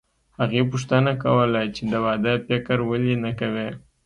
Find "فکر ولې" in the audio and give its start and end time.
2.47-3.15